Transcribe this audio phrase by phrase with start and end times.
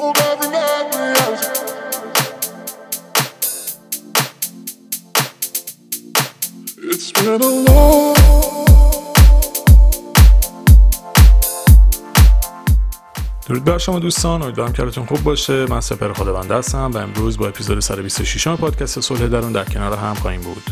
[0.00, 0.16] درود
[13.64, 15.66] بر شما دوستان امیدوارم که حالتون خوب باشه.
[15.66, 20.14] من سپر خداونده هستم و امروز با اپیزود 126 پادکست صلح درون در کنار هم
[20.14, 20.62] خواهیم بود.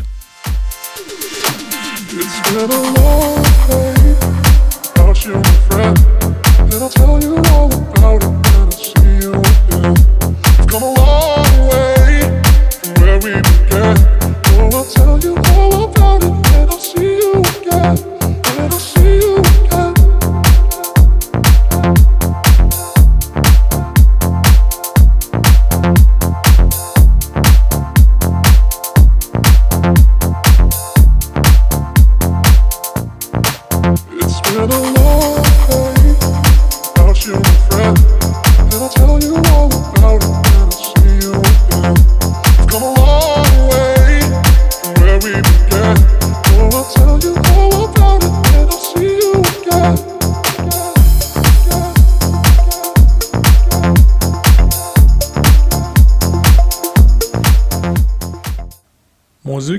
[2.09, 3.49] It's been a long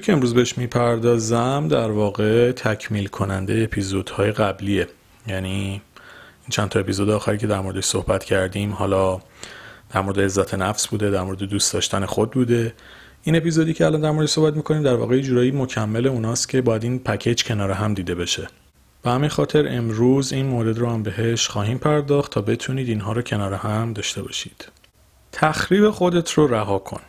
[0.00, 4.88] که امروز بهش می‌پردازم در واقع تکمیل کننده اپیزودهای قبلیه.
[5.26, 5.82] یعنی
[6.50, 9.20] چند تا اپیزود آخری که در موردش صحبت کردیم حالا
[9.94, 12.74] در مورد عزت نفس بوده در مورد دوست داشتن خود بوده.
[13.22, 16.84] این اپیزودی که الان در موردش صحبت می‌کنیم در واقع جورایی مکمل اوناست که باید
[16.84, 18.48] این پکیج کنار هم دیده بشه.
[19.02, 23.22] به همین خاطر امروز این مورد رو هم بهش خواهیم پرداخت تا بتونید اینها رو
[23.22, 24.68] کنار هم داشته باشید.
[25.32, 27.00] تخریب خودت رو رها کن.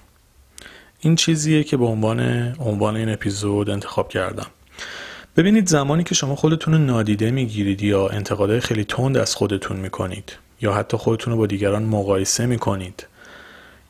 [1.00, 2.20] این چیزیه که به عنوان
[2.60, 4.48] عنوان این اپیزود انتخاب کردم.
[5.38, 10.38] ببینید زمانی که شما خودتون رو نادیده می‌گیرید یا انتقادهای خیلی تند از خودتون می‌کنید
[10.62, 13.08] یا حتی خودتون رو با دیگران مقایسه می‌کنید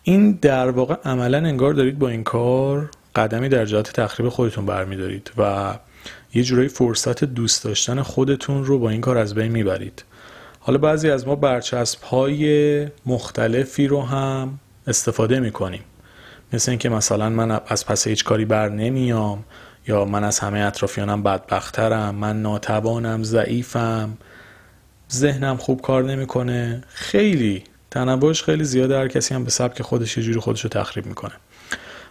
[0.04, 5.32] این در واقع عملا انگار دارید با این کار قدمی در جهت تخریب خودتون برمیدارید
[5.38, 5.74] و
[6.34, 10.04] یه جورایی فرصت دوست داشتن خودتون رو با این کار از بین می‌برید.
[10.60, 15.82] حالا بعضی از ما برچسب های مختلفی رو هم استفاده می‌کنیم.
[16.54, 19.44] مثل اینکه مثلا من از پس هیچ کاری بر نمیام.
[19.88, 24.18] یا من از همه اطرافیانم بدبخترم من ناتوانم ضعیفم
[25.12, 26.84] ذهنم خوب کار نمی‌کنه.
[26.90, 31.06] خیلی تنوعش خیلی زیاده هر کسی هم به سبک خودش یه جوری خودش رو تخریب
[31.06, 31.34] می‌کنه.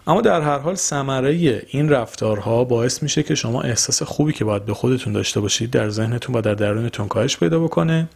[0.06, 4.64] اما در هر حال ثمره این رفتارها باعث میشه که شما احساس خوبی که باید
[4.64, 8.08] به خودتون داشته باشید در ذهنتون و در درونتون کاهش پیدا بکنه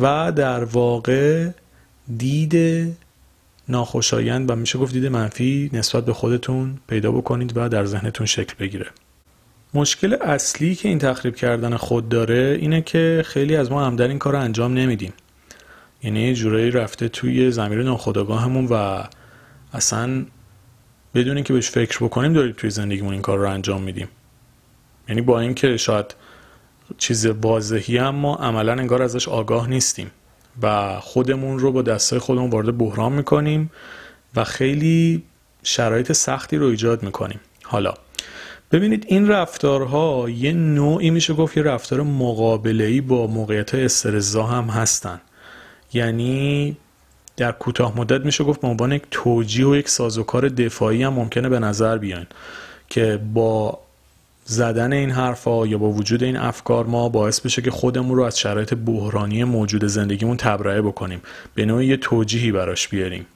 [0.00, 1.48] و در واقع
[2.16, 2.96] دید
[3.72, 8.54] ناخوشایند و میشه گفت دید منفی نسبت به خودتون پیدا بکنید و در ذهنتون شکل
[8.58, 8.86] بگیره.
[9.74, 14.18] مشکل اصلی که این تخریب کردن خود داره اینه که خیلی از ما همدن این
[14.18, 15.12] کار رو انجام نمیدیم.
[16.02, 19.04] یعنی یه جورایی رفته توی زمیر ناخودآگاهمون و
[19.72, 20.24] اصلا
[21.14, 24.08] بدون اینکه بهش فکر بکنیم داریم توی زندگیمون این کار رو انجام میدیم.
[25.08, 26.14] یعنی با اینکه شاید
[26.98, 30.10] چیز واضحی اما عملا انگار ازش آگاه نیستیم.
[30.62, 33.70] و خودمون رو با دستای خودمون وارد بحران می‌کنیم
[34.36, 35.22] و خیلی
[35.62, 37.40] شرایط سختی رو ایجاد می‌کنیم.
[37.62, 37.94] حالا
[38.72, 45.20] ببینید این رفتارها یه نوعی میشه گفت یه رفتار مقابله‌ای با موقعیت استرزا هم هستن.
[45.92, 46.76] یعنی
[47.36, 51.48] در کوتاه مدت میشه گفت به عنوان یک توجیه و یک سازوکار دفاعی هم ممکنه
[51.48, 52.26] به نظر بیان
[52.88, 53.78] که با
[54.44, 58.38] زدن این حرفا یا با وجود این افکار ما باعث بشه که خودمون رو از
[58.38, 61.20] شرایط بحرانی موجود زندگیمون تبرئه بکنیم.
[61.54, 63.26] به نوعی یه توجیهی براش بیاریم.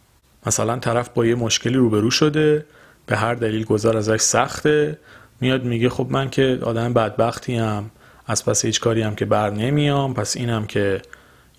[0.47, 2.67] مثلا طرف با یه مشکلی روبرو شده
[3.07, 4.99] به هر دلیل گذار ازش سخته
[5.41, 7.91] میاد میگه خب من که آدم بدبختی هم
[8.27, 11.03] از پس هیچ کاری هم که بر نمیام پس اینم که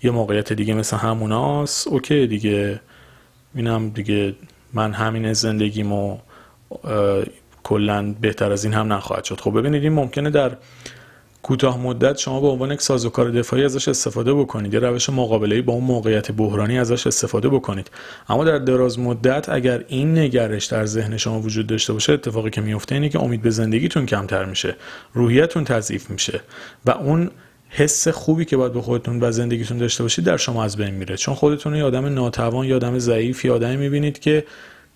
[0.02, 2.80] یه موقعیت دیگه مثل هموناست اوکی دیگه.
[3.54, 4.34] اینم دیگه
[4.72, 6.18] من همین زندگیمو
[7.68, 9.40] کلا بهتر از این هم نخواهد شد.
[9.40, 10.56] خب ببینید این ممکنه در
[11.42, 14.74] کوتاه مدت شما به عنوان یک سازوکار دفاعی ازش استفاده بکنید.
[14.74, 17.90] یه روش مقابله با اون موقعیت بحرانی ازش استفاده بکنید.
[18.28, 22.60] اما در دراز مدت اگر این نگرش در ذهن شما وجود داشته باشه اتفاقی که
[22.60, 24.76] میفته اینه که امید به زندگیتون کمتر میشه
[25.14, 26.40] روحیتون تضعیف میشه
[26.86, 27.30] و اون
[27.68, 31.16] حس خوبی که باید به خودتون و زندگیتون داشته باشید در شما از بین میره.
[31.16, 34.44] چون خودتون یه آدم ناتوان یا آدم ضعیف یا آدمی می‌بینید که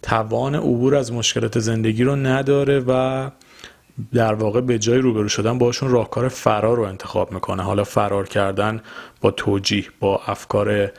[0.02, 3.31] توان عبور از مشکلات زندگی رو نداره و
[4.14, 7.62] در واقع به جای روبرو شدن باشون راهکار فرار رو انتخاب می‌کنه.
[7.62, 8.81] حالا فرار کردن
[9.20, 10.90] با توجیه با افکار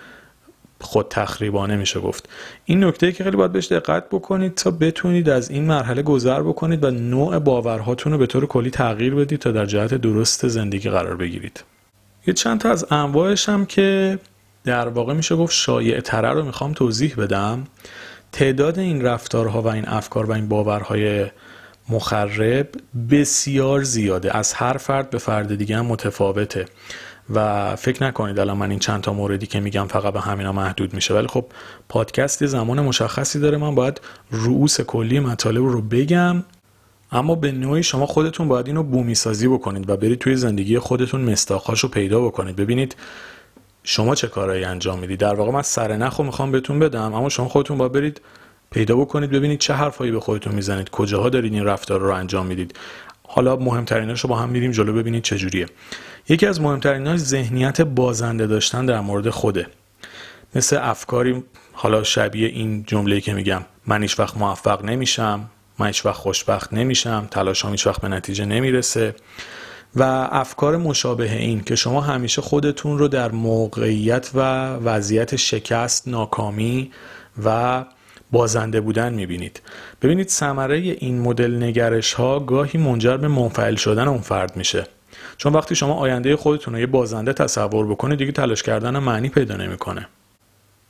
[0.81, 2.29] خود تخریبانه میشه گفت.
[2.65, 6.83] این نکته که خیلی باید بهش دقت بکنید تا بتونید از این مرحله گذر بکنید
[6.83, 11.15] و نوع باورهاتون رو به طور کلی تغییر بدید تا در جهت درست زندگی قرار
[11.15, 11.63] بگیرید.
[12.27, 14.19] یه چند تا از انواعش هم که
[14.63, 17.63] در واقع میشه گفت شایع تره رو می‌خوام توضیح بدم.
[18.33, 21.25] تعداد این رفتارها و این افکار و این باورهای
[21.89, 22.67] مخرب
[23.11, 24.37] بسیار زیاده.
[24.37, 26.65] از هر فرد به فرد دیگه هم متفاوته.
[27.33, 30.93] و فکر نکنید الان من این چند تا موردی که میگم فقط به همینا محدود
[30.93, 31.13] میشه.
[31.13, 31.45] ولی خب
[31.89, 33.57] پادکست زمان مشخصی داره.
[33.57, 34.01] من باید
[34.31, 36.43] رؤوس کلی مطالب رو بگم.
[37.11, 41.21] اما به نوعی شما خودتون باید اینو بومی سازی بکنید و برید توی زندگی خودتون
[41.21, 42.55] مستاخاش رو پیدا بکنید.
[42.55, 42.95] ببینید
[43.83, 47.47] شما چه کارهایی انجام می‌دید در واقع من سرنخ رو می‌خوام بهتون بدم اما شما
[47.47, 48.21] خودتون باید برید
[48.71, 52.77] پیدا بکنید ببینید چه حرفایی به خودتون می‌زنید کجاها دارید این رفتار رو انجام می‌دید.
[53.27, 55.65] حالا مهمتریناش رو با هم میریم جلو ببینید چجوریه
[56.29, 59.67] یکی از مهمتریناش ذهنیت بازنده داشتن در مورد خوده.
[60.55, 61.43] مثل افکاری
[61.73, 66.73] حالا شبیه این جمله که میگم من هیچ وقت موفق نمیشم من هیچ وقت خوشبخت
[66.73, 69.15] نمیشم تلاشام هیچ وقت به نتیجه نمی‌رسه.
[69.95, 74.39] و افکار مشابه این که شما همیشه خودتون رو در موقعیت و
[74.73, 76.91] وضعیت شکست ناکامی
[77.45, 77.85] و
[78.31, 79.61] بازنده بودن می‌بینید.
[80.01, 84.87] ببینید ثمره این مدل نگرش ها گاهی منجر به منفعل شدن اون فرد میشه.
[85.37, 89.55] چون وقتی شما آینده خودتون رو یه بازنده تصور بکنید دیگه تلاش کردن معنی پیدا
[89.55, 90.07] نمی‌کنه.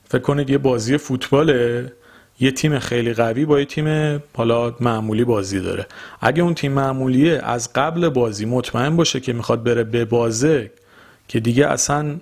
[0.08, 1.92] فکر کنید یه بازی فوتباله؟
[2.40, 5.86] یه تیم خیلی قوی با یه تیم حالا معمولی بازی داره.
[6.20, 10.70] اگه اون تیم معمولیه از قبل بازی مطمئن باشه که می‌خواد بره به بازه
[11.28, 12.16] که دیگه اصلا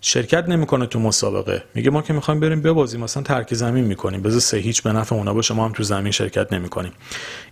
[0.00, 1.62] شرکت نمی‌کنه تو مسابقه.
[1.74, 4.22] میگه ما که می‌خوایم بریم ببازیم مثلا ترک زمین می‌کنیم.
[4.22, 6.92] بذار سه هیچ به نفع اونا باشه ما هم تو زمین شرکت نمی‌کنیم.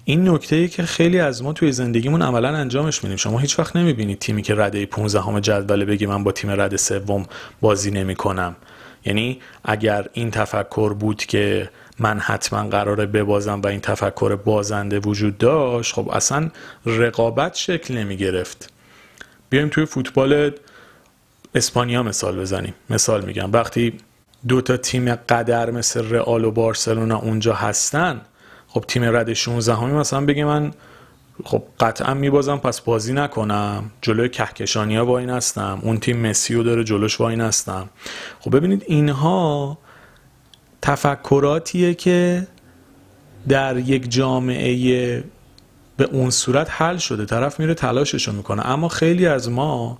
[0.05, 3.17] این نکته ای که خیلی از ما توی زندگیمون عملا انجامش میدیم.
[3.17, 6.77] شما هیچ وقت نمی‌بینید تیمی که رده 15 همه جدول بگی من با تیم رده
[6.77, 7.27] سوم
[7.61, 8.57] بازی نمی‌کنم.
[9.05, 15.39] یعنی اگر این تفکر بود که من حتما قراره ببازم و این تفکر بازنده وجود
[15.39, 16.51] داشت خب اصلا
[16.87, 18.73] رقابت شکل نمی گرفت
[19.51, 20.53] بیایم توی فوتبال
[21.55, 22.75] اسپانیا مثال بزنیم.
[22.91, 23.53] مثال میگم.
[23.53, 23.93] وقتی
[24.49, 28.21] دو تا تیم قدر مثل رئال و بارسلونا اونجا هستن
[28.69, 30.73] خب تیم رد 16 همی مثلا بگی من
[31.45, 33.91] خب قطعا میبازم پس بازی نکنم.
[34.03, 37.89] جلوی کهکشانی ها این هستم اون تیم مسیو داره جلوش این هستم
[38.41, 39.79] خب ببینید اینها
[40.83, 42.47] تفکراتیه که
[43.49, 45.25] در یک جامعه
[45.97, 47.25] به اون صورت حل شده.
[47.25, 48.67] طرف میره تلاششو می‌کنه.
[48.67, 49.99] اما خیلی از ما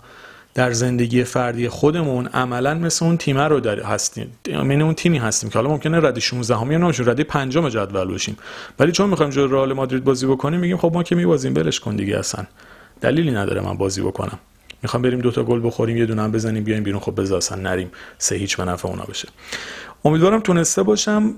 [0.55, 4.33] در زندگی فردی خودمون عملا مثل اون تیمه رو داری هستیم.
[4.47, 8.05] یعنی اون تیمی هستیم که حالا ممکنه رد 16 هم یا نمیشه رد 5 جدول
[8.05, 8.37] باشیم.
[8.79, 11.97] ولی چون می‌خوایم جلوی رئال مادرید بازی بکنیم میگیم خب ما که میبازیم بلش کن
[11.97, 12.47] دیگه اصلا.
[13.01, 14.39] دلیلی نداره من بازی بکنم.
[14.83, 17.91] می‌خوام بریم دوتا گل بخوریم یه دونه هم بزنیم بیایم بیرون خب بذار اصلا نریم.
[18.19, 19.29] سه هیچ به نفع اونا بشه
[20.05, 21.35] امیدوارم تونسته باشم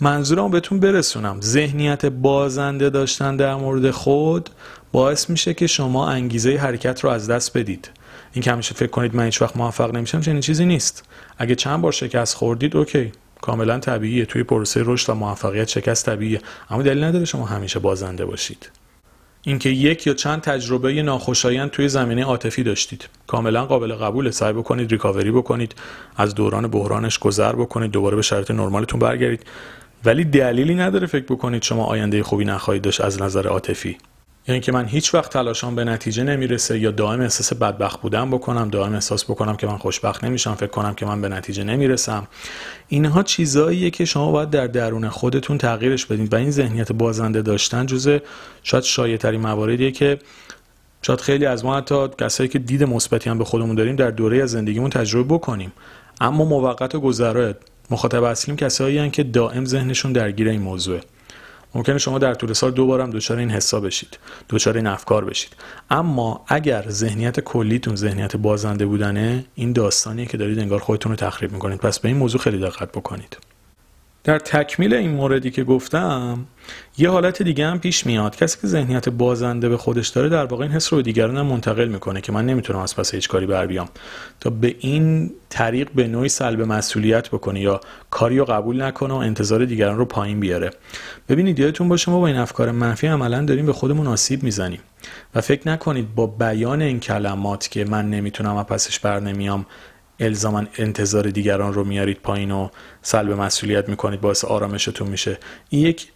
[0.00, 1.40] منظورم بهتون برسونم.
[1.40, 4.50] ذهنیت بازنده داشتن در مورد خود
[4.92, 7.90] باعث میشه که شما انگیزه حرکت رو از دست بدید.
[8.32, 11.04] این که همیشه فکر کنید من هیچ وقت موفق نمیشم چنین چیزی نیست.
[11.38, 13.12] اگه چند بار شکست خوردید اوکی.
[13.40, 14.24] کاملا طبیعیه.
[14.24, 16.40] توی پروسه رشد و موفقیت شکست طبیعیه.
[16.70, 18.70] اما دلیل نداره شما همیشه بازنده باشید.
[19.42, 23.08] اینکه یک یا چند تجربه ناخوشایند توی زمینه عاطفی داشتید.
[23.26, 25.74] کاملا قابل قبول سعی بکنید ریکاوری بکنید.
[26.16, 27.90] از دوران بحرانش گذر بکنید.
[27.90, 29.46] دوباره به شرایط نرمالتون برگردید.
[30.04, 33.96] ولی دلیلی نداره فکر بکنید شما آینده خوبی نخواهید داشت از نظر عاطفی.
[34.50, 38.68] یعنی که من هیچ وقت تلاشام به نتیجه نمی‌رسه یا دائم احساس بدبخت بودن بکنم
[38.68, 42.26] دائم احساس بکنم که من خوشبخت نمیشم فکر کنم که من به نتیجه نمی‌رسم.
[42.88, 47.86] اینها چیزاییه که شما باید در درون خودتون تغییرش بدید و این ذهنیت بازنده داشتن
[47.86, 48.18] جزء
[48.62, 50.18] شاید شایع ترین مواردیه که
[51.02, 54.42] شاید خیلی از ما حتی کسایی که دید مثبتی هم به خودمون داریم در دوره
[54.42, 55.72] از زندگیمون تجربه بکنیم.
[56.20, 57.54] اما موقت و گذرا
[57.90, 61.00] مخاطب اصلیم کسایی که دائم ذهنشون درگیر این موضوعه.
[61.74, 64.18] ممکنه شما در طول سال دو بارم دچار این حساب بشید
[64.50, 65.56] دچار این افکار بشید.
[65.90, 71.52] اما اگر ذهنیت کلیتون ذهنیت بازنده بودنه این داستانیه که دارید انگار خودتون رو تخریب
[71.52, 71.78] می‌کنید.
[71.78, 73.36] پس به این موضوع خیلی دقت بکنید.
[74.24, 76.46] در تکمیل این موردی که گفتم
[76.98, 78.36] یه حالت دیگه هم پیش میاد.
[78.36, 81.46] کسی که ذهنیت بازنده به خودش داره در واقع این حس رو به دیگران هم
[81.46, 83.88] منتقل می‌کنه که من نمی‌تونم از پس هیچ کاری بر بیام.
[84.40, 89.16] تا به این طریق به نوعی سلب مسئولیت بکنه یا کاری رو قبول نکنه و
[89.16, 90.70] انتظار دیگران رو پایین بیاره.
[91.28, 94.80] ببینید یادتون باشه ما با این افکار منفی عملا داریم به خودمون آسیب می‌زنیم.
[95.34, 99.66] و فکر نکنید با بیان این کلمات که من نمی‌تونم از پسش بر نمیام
[100.20, 102.68] الزاما انتظار دیگران رو میارید پایین و
[103.02, 105.38] سلب مسئولیت می‌کنید باعث آرامشتون میشه.
[105.68, 106.08] این یک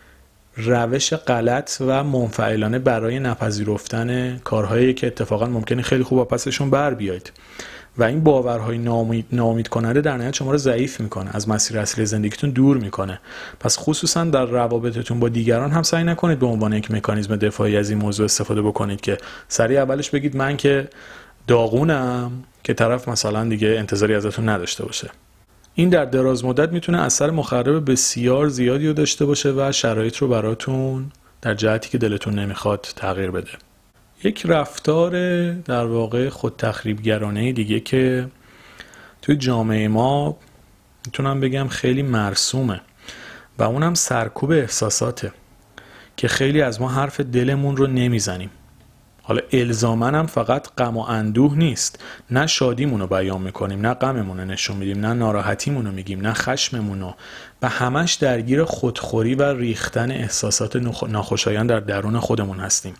[0.56, 7.32] روش غلط و منفعلانه برای نپذیرفتن کارهایی که اتفاقا ممکنه خیلی خوب پسشون بر بیاید.
[7.98, 12.06] و این باورهای نامید, نامید کننده در نهایت شما رو ضعیف می‌کنه از مسیر اصلی
[12.06, 13.20] زندگیتون دور می‌کنه.
[13.60, 17.90] پس خصوصا در روابطتون با دیگران هم سعی نکنید به عنوان یک مکانیزم دفاعی از
[17.90, 19.18] این موضوع استفاده بکنید که
[19.48, 20.88] سریع اولش بگید من که
[21.46, 22.44] داغونم.
[22.64, 25.10] که طرف مثلا دیگه انتظاری ازتون نداشته باشه.
[25.74, 30.28] این در دراز مدت می‌تونه اثر مخرب بسیار زیادی رو داشته باشه و شرایط رو
[30.28, 33.50] براتون در جهتی که دلتون نمی‌خواد تغییر بده.
[34.24, 35.12] یک رفتار
[35.52, 38.28] در واقع خود تخریبگرانه دیگه که
[39.22, 40.36] توی جامعه ما
[41.06, 42.80] می‌تونم بگم خیلی مرسومه
[43.58, 45.32] و اونم سرکوب احساساته
[46.16, 48.50] که خیلی از ما حرف دلمون رو نمی‌زنیم.
[49.26, 52.02] حالا الزامن هم فقط غم و اندوه نیست.
[52.30, 56.32] نه شادیمون رو بیان می‌کنیم نه غممون رو نشون میدیم نه ناراحتیمون رو میگیم نه
[56.32, 57.14] خشممون رو
[57.62, 60.76] و همش درگیر خودخوری و ریختن احساسات
[61.08, 62.94] ناخوشایند در درون خودمون هستیم.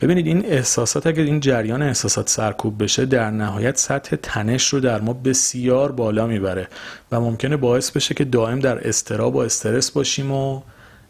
[0.00, 5.00] ببینید این احساسات اگر این جریان احساسات سرکوب بشه در نهایت سطح تنش رو در
[5.00, 6.68] ما بسیار بالا می‌بره
[7.12, 10.62] و ممکنه باعث بشه که دائم در استراب و استرس باشیم و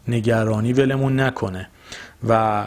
[0.07, 1.69] نگرانی ولمون نکنه.
[2.29, 2.63] و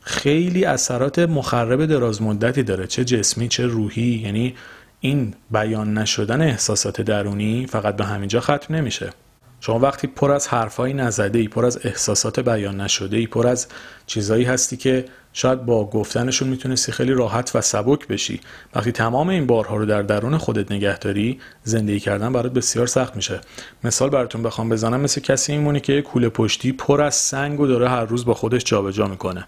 [0.00, 2.86] خیلی اثرات مخرب دراز مدتی داره.
[2.86, 4.22] چه جسمی چه روحی.
[4.24, 4.54] یعنی
[5.00, 9.10] این بیان نشدن احساسات درونی فقط به همینجا ختم نمیشه.
[9.60, 13.66] شما وقتی پر از حرفایی نزده ای پر از احساسات بیان نشده ای پر از
[14.06, 18.40] چیزایی هستی که شاید با گفتنشون می‌تونستی خیلی راحت و سبک بشی.
[18.74, 23.16] وقتی تمام این بارها رو در درون خودت نگه داری زندگی کردن برات بسیار سخت
[23.16, 23.40] میشه.
[23.84, 27.88] مثال براتون بخوام بزنم مثل کسی میمونه که کوله پشتی پر از سنگ و داره
[27.88, 29.46] هر روز با خودش جابجا می‌کنه.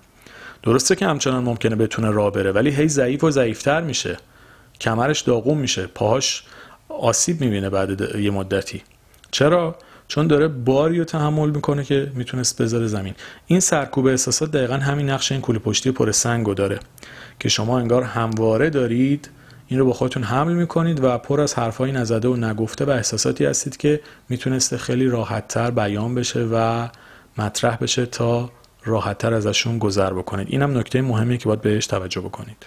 [0.63, 4.17] درسته که همچنان ممکنه بتونه راه بره ولی هی ضعیف و ضعیفتر میشه.
[4.81, 6.45] کمرش داغون میشه پاهاش
[6.89, 8.83] آسیب می‌بینه بعد یه مدتی.
[9.31, 9.77] چرا؟
[10.09, 13.15] چون داره باری رو تحمل می‌کنه که می‌تونست بذاره زمین.
[13.47, 16.81] این سرکوب احساسات دقیقا همین نقش این کوله پشتی پر سنگ داره
[17.41, 19.31] که شما انگار همواره دارید
[19.69, 23.45] این رو با خودتون حمل می‌کنید و پر از حرفایی نزده و نگفته و احساساتی
[23.45, 26.89] هستید که می‌تونسته خیلی راحتتر بیان بشه و
[27.39, 28.51] مطرح بشه تا
[28.85, 30.47] راحتتر ازشون گذر بکنید.
[30.51, 32.67] اینم نکته مهمی که باید بهش توجه بکنید.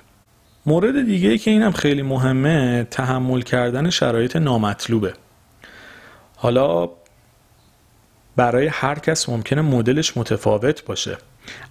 [0.66, 5.14] مورد دیگه ای که اینم خیلی مهمه تحمل کردن شرایط نامطلوبه.
[6.36, 6.90] حالا
[8.36, 11.18] برای هر کس ممکنه مدلش متفاوت باشه.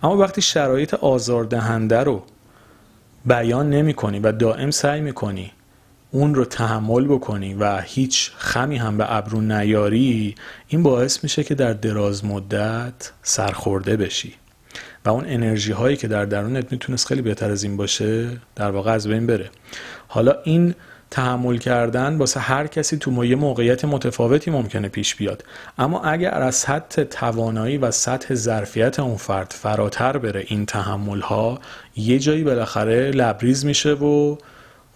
[0.02, 2.22] اما وقتی شرایط آزاردهنده رو
[3.25, 5.52] بیان نمی کنی و دائم سعی می کنی
[6.14, 10.35] اون رو تحمل بکنی و هیچ خمی هم به ابرو نیاری
[10.69, 14.35] این باعث میشه که در دراز مدت سرخورده بشی.
[15.04, 18.92] و اون انرژی هایی که در درونت می‌تونست خیلی بهتر از این باشه در واقع
[18.92, 19.50] از بین بره.
[20.09, 20.75] حالا این
[21.11, 25.45] تحمل کردن واسه هر کسی تو یه موقعیت متفاوتی ممکنه پیش بیاد.
[25.78, 31.61] اما اگر از سطح توانایی و سطح ظرفیت اون فرد فراتر بره این تحمل ها
[31.97, 34.37] یه جایی بالاخره لبریز میشه و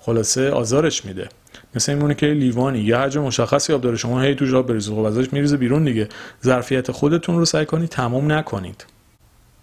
[0.07, 1.29] خلاصه آزارش میده.
[1.75, 3.97] مثل این که لیوانی یه حجم مشخصی آب داره.
[3.97, 6.09] شما هی تو جا بریزید خب ازش میریزه بیرون دیگه.
[6.45, 8.87] ظرفیت خودتون رو سعی کنید تمام نکنید.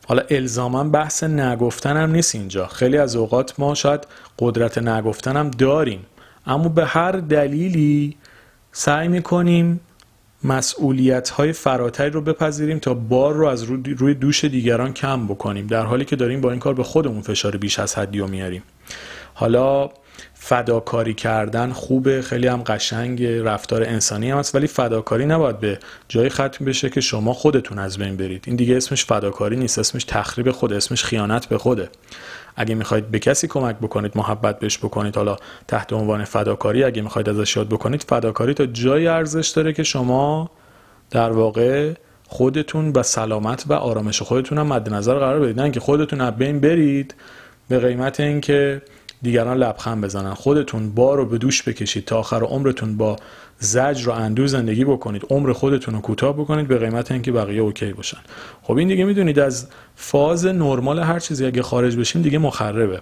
[0.05, 2.67] حالا الزاما بحث نگفتن هم نیست اینجا.
[2.67, 4.07] خیلی از اوقات ما شاید
[4.39, 6.05] قدرت نگفتن هم داریم.
[6.45, 8.17] اما به هر دلیلی
[8.71, 9.79] سعی می‌کنیم
[10.43, 13.63] مسئولیت های فراتری رو بپذیریم تا بار رو از
[13.97, 15.67] روی دوش دیگران کم بکنیم.
[15.67, 18.63] در حالی که داریم با این کار به خودمون فشار بیش از حدی رو میاریم.
[19.33, 19.89] حالا
[20.45, 26.29] فداکاری کردن خوبه خیلی هم قشنگ رفتار انسانی هم هست ولی فداکاری نباید به جای
[26.29, 28.43] ختم بشه که شما خودتون از بین برید.
[28.47, 31.89] این دیگه اسمش فداکاری نیست اسمش تخریب خود اسمش خیانت به خوده.
[32.55, 37.29] اگه می‌خواید به کسی کمک بکنید محبت بهش بکنید حالا تحت عنوان فداکاری اگه می‌خواید
[37.29, 40.51] ازش یاد بکنید فداکاری تا جای ارزش داره که شما
[41.11, 41.93] در واقع
[42.27, 45.71] خودتون و سلامت و آرامش خودتون هم مد نظر قرار بدید.
[45.71, 47.15] که خودتون از بین برید
[47.69, 48.81] به قیمت اینکه
[49.23, 50.33] دیگران لبخند بزنن.
[50.33, 53.15] خودتون بار رو به دوش بکشید تا آخر عمرتون با
[53.59, 55.25] زجر و اندو زندگی بکنید.
[55.29, 58.17] عمر خودتون رو کوتاه بکنید به قیمت اینکه بقیه اوکی باشن.
[58.61, 63.01] خب این دیگه می‌دونید از فاز نرمال هر چیزی اگه خارج بشیم دیگه مخربه.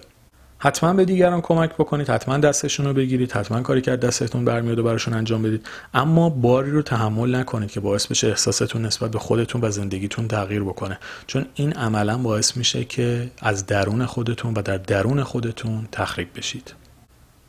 [0.64, 4.82] حتما به دیگران کمک بکنید حتما دستشون رو بگیرید حتما کاری که دستتون برمیاد و
[4.82, 5.66] براشون انجام بدید.
[5.94, 10.62] اما باری رو تحمل نکنید که باعث بشه احساستون نسبت به خودتون و زندگیتون تغییر
[10.62, 10.98] بکنه.
[11.26, 16.74] چون این عملا باعث میشه که از درون خودتون و در درون خودتون تخریب بشید.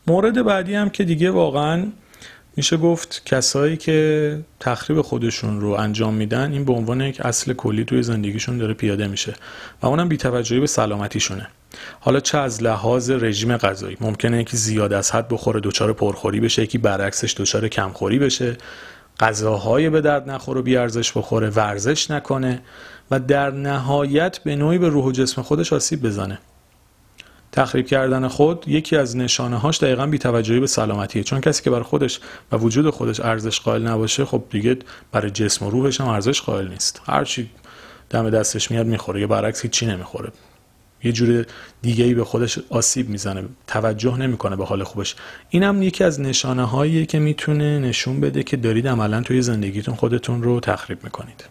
[0.08, 1.86] مورد بعدی هم که دیگه واقعا
[2.56, 7.86] میشه گفت کسایی که تخریب خودشون رو انجام میدن این به عنوان یک اصل کلی
[7.86, 9.34] توی زندگیشون داره پیاده میشه
[9.82, 11.48] و اونم بیتوجهی به سلامتیشونه.
[12.00, 16.64] حالا چه از لحاظ رژیم غذایی؟ ممکنه یکی زیاد از حد بخوره دچار پرخوری بشه
[16.64, 18.58] یکی برعکسش دچار کمخوری بشه.
[19.20, 22.62] غذاهای به درد نخور و بیارزش بخوره ورزش نکنه
[23.12, 26.40] و در نهایت به نوعی به روح و جسم خودش آسیب بزنه.
[27.54, 31.24] تخریب کردن خود یکی از نشانه هاش دقیقا بیتوجهی به سلامتیه.
[31.24, 32.20] چون کسی که برای خودش
[32.52, 34.78] و وجود خودش ارزش قائل نباشه خب دیگه
[35.12, 37.02] برای جسم و روحش هم ارزش قائل نیست.
[37.06, 37.50] هرچی
[38.10, 40.32] دم دستش میاد می‌خوره یا برعکس هیچی نمی‌خوره.
[41.04, 41.46] یه جور
[41.82, 45.16] دیگه ای به خودش آسیب می‌زنه توجه نمی‌کنه به حال خوبش.
[45.50, 49.96] این هم یکی از نشانه هایی که می‌تونه نشون بده که دارید عملا توی زندگیتون
[49.96, 51.44] خودتون رو تخریب می‌کنید.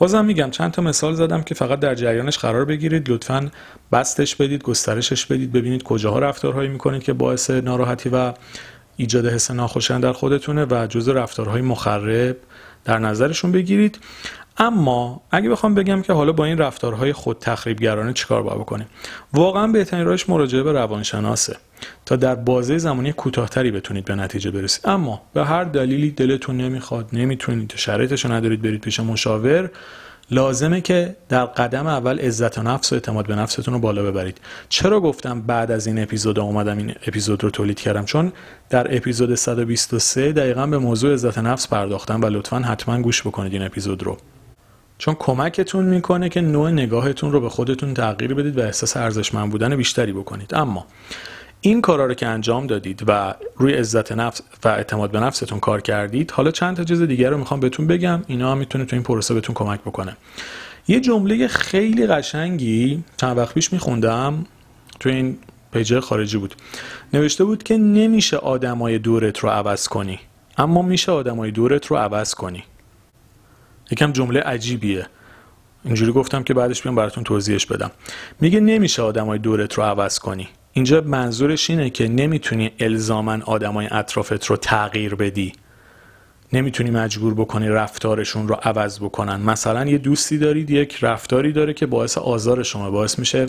[0.00, 3.10] بازم میگم چند تا مثال زدم که فقط در جریانش قرار بگیرید.
[3.10, 3.50] لطفا
[3.92, 8.32] بستش بدید گسترشش بدید ببینید کجاها رفتارهایی می‌کنید که باعث ناراحتی و
[8.96, 12.36] ایجاد حس ناخوشایند در خودتونه و جز رفتارهای مخرب
[12.84, 13.98] در نظرشون بگیرید.
[14.58, 18.86] اما اگه بخوام بگم که حالا با این رفتارهای خود تخریبگرانه چیکار باید بکنیم؟
[19.32, 21.56] واقعا بهترین راهش مراجعه به روانشناسه.
[22.06, 24.88] تا در بازه زمانی کوتاهتری بتونید به نتیجه برسید.
[24.88, 29.70] اما به هر دلیلی دلتون نمی‌خواد نمی‌تونید شرایطش ندارید برید پیش مشاور
[30.30, 34.38] لازمه که در قدم اول عزت و نفس و اعتماد به نفستون رو بالا ببرید.
[34.68, 38.32] چرا گفتم بعد از این اپیزود اومدم این اپیزود رو تولید کردم؟ چون
[38.70, 43.62] در اپیزود 123 دقیقا به موضوع عزت نفس پرداختم و لطفا حتما گوش بکنید این
[43.62, 44.16] اپیزود رو.
[44.98, 49.76] چون کمکتون می‌کنه که نوع نگاهتون رو به خودتون تغییر بدید و احساس ارزشمند بودن
[49.76, 50.54] بیشتری بکنید.
[50.54, 50.86] اما
[51.60, 55.80] این کارا رو که انجام دادید و روی عزت نفس و اعتماد به نفستون کار
[55.80, 59.02] کردید حالا چند تا چیز دیگر رو می‌خوام بهتون بگم اینا هم می‌تونه تو این
[59.02, 60.16] پروسه بهتون کمک بکنه.
[60.88, 64.46] یه جمله خیلی قشنگی چند وقت پیش میخوندم
[65.00, 65.38] تو این
[65.72, 66.54] پیجه خارجی بود.
[67.12, 70.20] نوشته بود که نمیشه آدمای دورت رو عوض کنی
[70.58, 72.64] اما میشه آدمای دورت رو عوض کنی.
[73.90, 75.06] یکم جمله عجیبیه.
[75.84, 77.90] اینجوری گفتم که بعدش بیام براتون توضیحش بدم.
[78.40, 80.48] میگه نمیشه آدمای دورت رو عوض کنی.
[80.72, 85.52] اینجا منظورش اینه که نمی‌تونی الزامن آدمای اطرافت رو تغییر بدی.
[86.52, 89.36] نمی‌تونی مجبور بکنی رفتارشون رو عوض بکنن.
[89.36, 93.46] مثلا یه دوستی دارید یک رفتاری داره که باعث آزار شما باعث میشه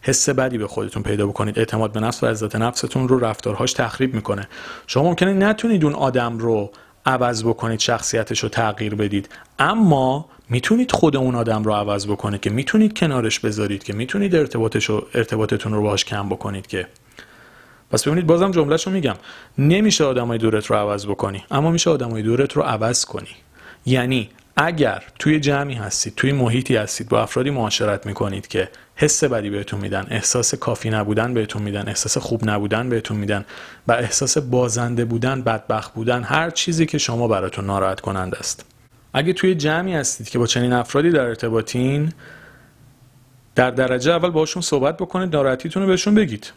[0.00, 1.58] حس بدی به خودتون پیدا بکنید.
[1.58, 4.48] اعتماد به نفس و عزت نفستون رو رفتارهاش تخریب می‌کنه.
[4.86, 6.70] شما ممکنه نتونید اون آدم رو
[7.06, 9.28] عوض بکنید شخصیتش رو تغییر بدید.
[9.58, 14.90] اما می‌تونید خود اون آدم رو عوض بکنید که می‌تونید کنارش بذارید که می‌تونید ارتباطش
[14.90, 16.86] ارتباطتون رو باهاش کم بکنید که.
[17.90, 19.16] پس ببینید بازم جملهش رو میگم.
[19.58, 23.36] نمیشه آدمای دورت رو عوض بکنی اما میشه آدمای دورت رو عوض کنی.
[23.86, 29.50] یعنی اگر توی جمعی هستید توی محیطی هستید با افرادی معاشرت می‌کنید که حس بدی
[29.50, 33.44] بهتون میدن احساس کافی نبودن بهتون میدن احساس خوب نبودن بهتون میدن
[33.88, 38.64] و احساس بازنده بودن بدبخت بودن هر چیزی که شما براتون ناراحت کننده است.
[39.12, 42.12] اگه توی جمعی هستید که با چنین افرادی در ارتباطین
[43.54, 46.52] در درجه اول باشون صحبت بکنید ناراحتیتون رو بهشون بگید.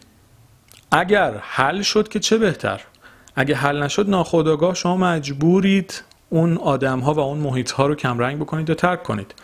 [0.92, 2.82] اگر حل شد که چه بهتر؟
[3.36, 6.04] اگه حل نشد ناخودآگاه شما مجبورید
[6.34, 9.36] اون آدم ها و اون محیط ها رو کمرنگ بکنید و ترک کنید.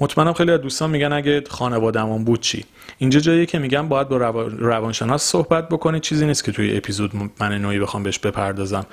[0.00, 2.64] مطمئنم خیلی از دوستان میگن اگه خانوادهمون بود چی؟
[2.98, 4.16] اینجا جایی که میگم باید با
[4.58, 8.86] روانشناس صحبت بکنید چیزی نیست که توی اپیزود من نوعی بخوام بهش بپردازم.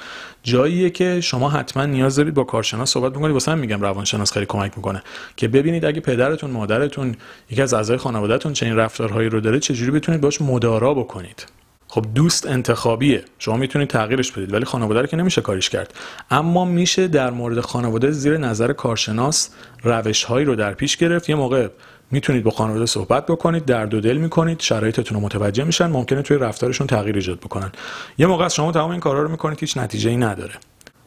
[0.43, 3.31] جاییه که شما حتما نیاز دارید با کارشناس صحبت بکنید.
[3.31, 5.03] واسه هم میگم روانشناس خیلی کمک می‌کنه.
[5.35, 7.15] که ببینید اگه پدرتون مادرتون
[7.49, 11.45] یکی از اعضای خانوادهتون چنین رفتارهایی رو داره چجوری بتونید باش مدارا بکنید.
[11.87, 13.23] خب دوست انتخابیه.
[13.39, 15.93] شما می‌تونید تغییرش بدید ولی خانواده رو که نمیشه کاریش کرد.
[16.31, 19.49] اما میشه در مورد خانواده زیر نظر کارشناس
[19.83, 21.29] روش هایی رو در پیش گرفت.
[21.29, 21.67] یه موقع
[22.11, 26.37] می‌تونید با خانواده صحبت بکنید درد و دل می‌کنید شرایطتون رو متوجه میشن ممکنه توی
[26.37, 27.71] رفتارشون تغییر ایجاد بکنن.
[28.17, 30.53] یه موقع از شما تمام این کارا رو می‌کنید هیچ نتیجه ای نداره.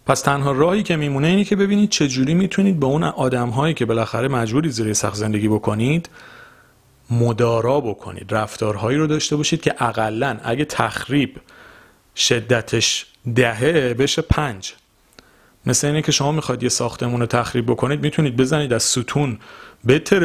[0.06, 3.74] پس تنها راهی که میمونه اینه که ببینید چه جوری می‌تونید به اون آدم هایی
[3.74, 6.08] که بالاخره مجبوری زیر سخت زندگی بکنید
[7.10, 11.36] مدارا بکنید رفتارهایی رو داشته باشید که اقلا اگه تخریب
[12.16, 14.74] شدتش دهه بشه پنج.
[15.66, 19.38] مثل اینه که شما می‌خواید یه ساختمون رو تخریب بکنید می‌تونید بزنید از ستون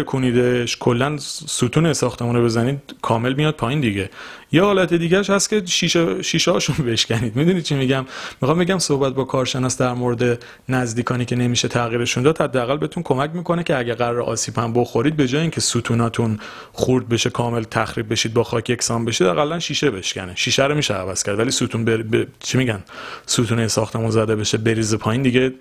[0.05, 0.77] کنیدش.
[0.79, 4.09] کلا ستون ساختمون رو بزنید کامل میاد پایین دیگه.
[4.51, 7.35] یه حالت دیگهش هست که شیشه شیشه هاشون بشکنید.
[7.35, 8.05] می‌دونید چی میگم؟
[8.41, 13.31] می‌خوام بگم صحبت با کارشناس در مورد نزدیکانی که نمیشه تغییرشون داد حداقل بهتون کمک
[13.33, 16.39] می‌کنه که اگه قرار آسیب هم بخورید به جای اینکه ستوناتون
[16.73, 20.35] خورد بشه کامل تخریب بشید با خاک یکسان بشید حداقل شیشه بشکنه.
[20.35, 21.39] شیشه رو میشه عوض کرد.
[21.39, 22.27] ولی ستون بر...
[22.39, 22.83] چی میگن؟
[23.25, 25.53] ستون ساختمون زده بشه بریز پایین دیگه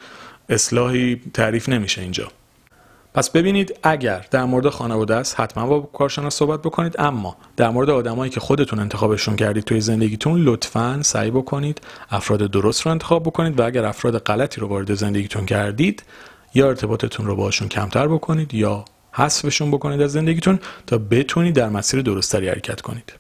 [0.49, 2.29] اصلاحی تعریف نمیشه اینجا.
[3.15, 6.97] پس ببینید اگر در مورد خانواده است حتما با کارشناس صحبت بکنید.
[6.99, 12.83] اما در مورد آدمایی که خودتون انتخابشون کردید توی زندگیتون لطفا سعی بکنید افراد درست
[12.83, 16.03] رو انتخاب بکنید و اگر افراد غلطی رو وارد زندگیتون کردید
[16.55, 22.03] یا ارتباطتون رو باشون کمتر بکنید یا حذفشون بکنید از زندگیتون تا بتونید در مسیر
[22.03, 23.13] درستری حرکت کنید.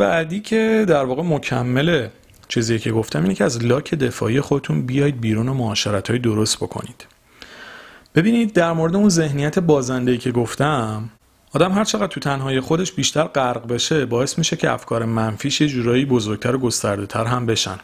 [0.00, 2.08] بعدی که در واقع مکمل
[2.48, 6.56] چیزی که گفتم اینه که از لاک دفاعی خودتون بیاید بیرون و معاشرت های درست
[6.56, 7.06] بکنید.
[8.14, 11.10] ببینید در مورد اون ذهنیت بازنده که گفتم
[11.52, 15.68] آدم هر چقدر تو تنهایی خودش بیشتر غرق بشه باعث میشه که افکار منفیش یه
[15.68, 17.78] جورایی بزرگتر و گسترده تر هم بشن.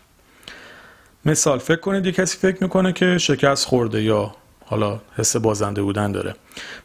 [1.25, 4.35] مثال فکر کنید یه کسی فکر می‌کنه که شکست خورده یا
[4.69, 6.35] حالا حس بازنده بودن داره.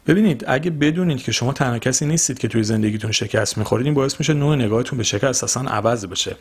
[0.06, 4.14] ببینید اگه بدونید که شما تنها کسی نیستید که توی زندگیتون شکست می‌خورید این باعث
[4.18, 6.36] میشه نوع نگاهتون به شکست اصلا عوض بشه.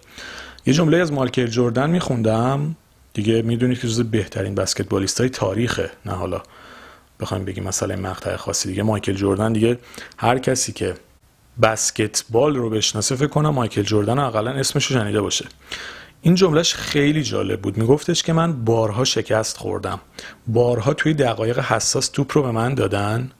[0.65, 2.75] یه جمله از مالکل جردن میخوندم.
[3.13, 5.91] دیگه می‌دونید که جز بهترین بسکتبالیست های تاریخه.
[6.05, 6.41] نه حالا
[7.19, 8.69] بخوایم بگیم مثلا مقطع خاصی.
[8.69, 9.79] دیگه مایکل جردن دیگه
[10.17, 10.93] هر کسی که
[11.61, 15.45] بسکتبال رو بشناسه فکر کنم مایکل جردن اقلا اسمش رو شنیده باشه.
[16.21, 17.77] این جملهش خیلی جالب بود.
[17.77, 19.99] میگفتش که من بارها شکست خوردم.
[20.47, 23.31] بارها توی دقایق حساس توپ رو به من دادن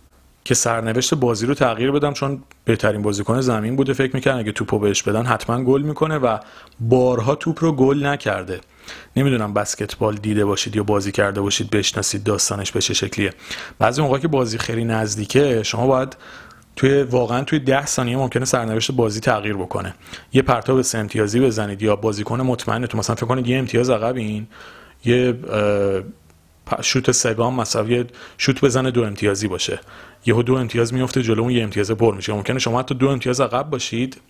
[0.43, 4.79] که سرنوشت بازی رو تغییر بدم چون بهترین بازیکن زمین بوده فکر می‌کنن اگه توپو
[4.79, 6.37] بهش بدن حتما گل می‌کنه و
[6.79, 8.61] بارها توپ رو گل نکرده.
[9.15, 13.33] نمی‌دونم بسکتبال دیده باشید یا بازی کرده باشید بشناسید داستانش به چه شکلیه.
[13.79, 16.15] بعضی موقع که بازی خیلی نزدیکه شما باید
[16.75, 19.95] توی واقعا توی ده ثانیه ممکنه سرنوشت بازی تغییر بکنه.
[20.34, 24.15] یه پرتاب سه امتیازی بزنید یا بازیکن مطمئن تو مثلا فکر کنید یه امتیاز عقب
[24.15, 24.47] این
[25.05, 25.36] یه
[26.81, 28.05] شوت سگام مثلا یه
[28.38, 29.79] شوت بزنه دو امتیازی باشه.
[30.25, 32.34] یهو دو امتیاز میفته جلو اون یه امتیاز پر میشه.
[32.34, 34.21] ممکنه شما حتی دو امتیاز عقب باشید.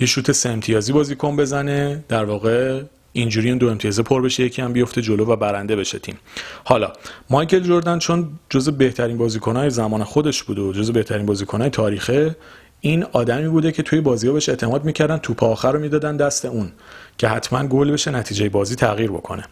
[0.00, 4.62] یه شوت سه امتیازی بازیکن بزنه در واقع اینجوری این دو امتیازه پر بشه یکی
[4.62, 6.18] هم بیفته جلو و برنده بشه تیم.
[6.64, 6.92] حالا
[7.30, 12.36] مایکل جردن چون جز بهترین بازیکنهای زمان خودش بوده و جز بهترین بازیکنهای تاریخه
[12.80, 16.44] این آدمی بوده که توی بازی ها بهش اعتماد می‌کردن توپ آخر رو می‌دادن دست
[16.44, 16.72] اون
[17.18, 19.44] که حتما گل بشه نتیجه بازی تغییر بکنه.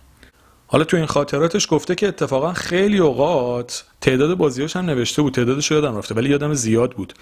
[0.66, 5.70] حالا تو این خاطراتش گفته که اتفاقا خیلی اوقات تعداد بازیاش هم نوشته بود تعدادش
[5.70, 7.12] یادم رفته ولی یادم زیاد بود.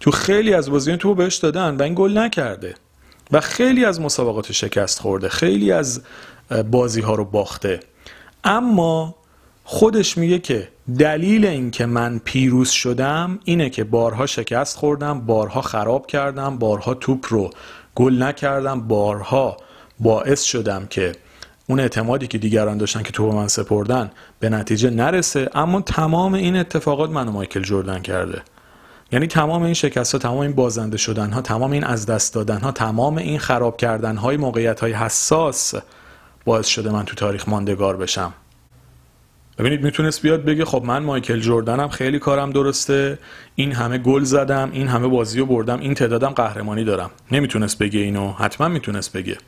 [0.00, 2.74] تو خیلی از بازیان تو بهش دادن و این گل نکرده.
[3.34, 6.02] و خیلی از مسابقات شکست خورده خیلی از
[6.70, 7.80] بازی ها رو باخته.
[8.44, 9.14] اما
[9.64, 10.68] خودش میگه که
[10.98, 17.26] دلیل اینکه من پیروز شدم اینه که بارها شکست خوردم بارها خراب کردم بارها توپ
[17.28, 17.50] رو
[17.94, 19.56] گل نکردم بارها
[20.00, 21.12] باعث شدم که
[21.66, 25.50] اون اعتمادی که دیگران داشتن که تو من سپردن به نتیجه نرسه.
[25.54, 28.42] اما تمام این اتفاقات منو مایکل جردن کرده.
[29.12, 32.60] یعنی تمام این شکست ها تمام این بازنده شدن ها تمام این از دست دادن
[32.60, 35.74] ها تمام این خراب کردن های موقعیت های حساس
[36.44, 38.32] باعث شده من تو تاریخ ماندگار بشم.
[39.58, 43.18] ببینید می‌تونست بیاد بگه خب من مایکل جردنم خیلی کارم درسته.
[43.54, 47.10] این همه گل زدم این همه بازی رو بردم این تعدادم قهرمانی دارم.
[47.30, 49.38] نمی‌تونست بگه اینو حتما می‌تونست بگه.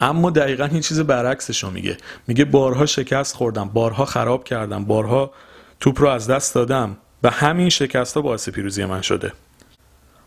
[0.00, 1.96] اما دقیقا این چیز برعکسش رو میگه.
[2.26, 5.30] میگه بارها شکست خوردم بارها خراب کردم بارها
[5.80, 6.96] توپ رو از دست دادم.
[7.22, 9.32] و همین شکست ها باعث پیروزی من شده.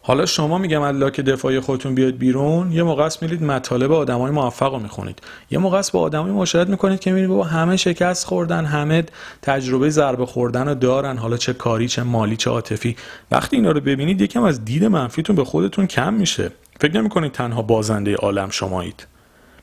[0.04, 4.32] حالا شما میگم الله که دفاعی خودتون بیاد بیرون یه موقع است میرید مطالب آدمای
[4.32, 5.19] موفق رو می‌خونید.
[5.51, 9.04] یه موقع است با آدمای مشاهده می‌کنید که می‌بینید بابا همه شکست خوردن همه
[9.41, 11.17] تجربه ضربه خوردن رو دارن.
[11.17, 12.95] حالا چه کاری چه مالی چه عاطفی.
[13.32, 16.51] وقتی اینا رو ببینید یکم از دید منفیتون به خودتون کم میشه.
[16.80, 19.08] فکر نمی‌کنید تنها بازنده عالم شمایید.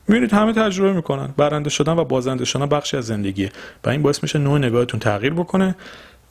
[0.09, 1.29] می‌بینید همه تجربه می‌کنن.
[1.37, 3.51] برنده شدن و بازنده شدن بخشی از زندگیه.
[3.85, 5.75] و این باعث میشه نوع نگاهتون تغییر بکنه.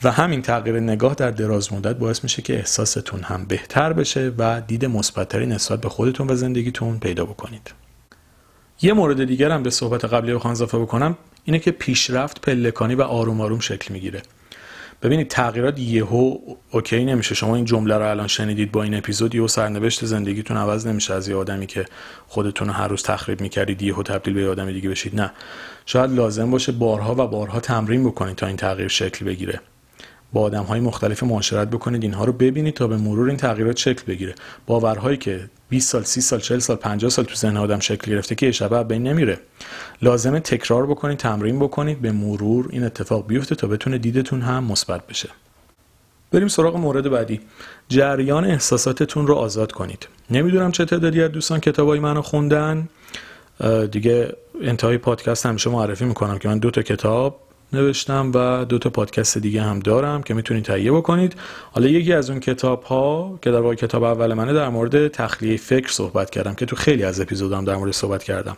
[0.04, 4.62] و همین تغییر نگاه در دراز مدت باعث میشه که احساستون هم بهتر بشه و
[4.62, 7.74] دید مثبتتری نسبت به خودتون و زندگیتون پیدا بکنید.
[8.82, 13.02] یه مورد دیگر هم به صحبت قبلی بخوام اضافه بکنم اینه که پیشرفت پلکانی و
[13.02, 14.22] آروم آروم شکل می‌گیره.
[15.02, 16.38] ببینید تغییرات یهو
[16.72, 17.36] اوکی نمیشه.
[17.36, 21.28] شما این جمله رو الان شنیدید با این اپیزود یهو سرنوشت زندگیتون عوض نمیشه از
[21.28, 21.86] یه آدمی که
[22.28, 25.16] خودتون هر روز تخریب می‌کردید یهو تبدیل به آدم دیگه بشید.
[25.16, 25.32] نه.
[25.86, 29.60] شاید لازم باشه بارها و بارها تمرین بکنید تا این تغییر شکل بگیره.
[30.34, 34.04] با آدم های مختلف معاشرت بکنید اینها رو ببینید تا به مرور این تغییرات شکل
[34.08, 34.36] بگیره.
[34.66, 38.36] باورهایی که 20 سال 30 سال 40 سال 50 سال تو ذهن آدم شکل گرفته
[38.36, 39.40] که یه بین نمیره.
[40.02, 45.08] لازمه تکرار بکنید تمرین بکنید به مرور این اتفاق بیفته تا بتونه دیدتون هم مثبت
[45.08, 45.30] بشه.
[46.32, 47.42] بریم سراغ مورد بعدی.
[47.90, 50.08] جریان احساساتتون رو آزاد کنید.
[50.30, 52.90] نمی‌دونم چه تعدادی از دوستان کتابای منو خوندن.
[53.92, 57.40] دیگه انتهای پادکست همیشه معرفی می‌کنم که من دو تا کتاب
[57.74, 61.36] نوشتم و دو تا پادکست دیگه هم دارم که می‌تونید تهیه بکنید.
[61.72, 65.58] حالا یکی از اون کتاب ها که در واقع کتاب اول منه در مورد تخلیه
[65.58, 68.58] فکر صحبت کردم که تو خیلی از اپیزودام در مورد صحبت کردم.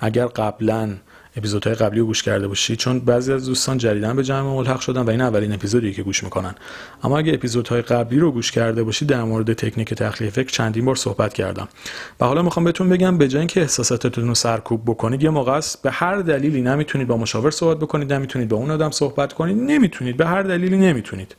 [0.00, 0.90] اگر قبلا
[1.36, 5.02] اپیزودهای قبلی رو گوش کرده باشید چون بعضی از دوستان جدیدن به جمع ملحق شدن
[5.02, 6.54] و این اولین اپیزودی که گوش می‌کنن.
[7.02, 10.96] اما اگه اپیزودهای قبلی رو گوش کرده باشید در مورد تکنیک تخلیه فکر چندین بار
[10.96, 11.68] صحبت کردم.
[12.20, 15.82] و حالا می‌خوام بهتون بگم به جای اینکه احساساتتون رو سرکوب بکنید یه موقع است
[15.82, 20.16] به هر دلیلی نمی‌تونید با مشاور صحبت بکنید نمی‌تونید با اون آدم صحبت کنید نمی‌تونید
[20.16, 21.34] به هر دلیلی نمی‌تونید.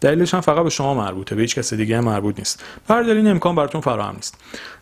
[0.00, 2.64] دلیلش هم فقط به شما مربوطه به هیچ کس دیگه مربوط نیست.
[2.88, 4.34] هر دلیل امکان براتون فراهم نیست.